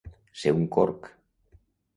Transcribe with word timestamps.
Ser 0.43 0.53
un 0.55 0.63
corc. 0.77 1.11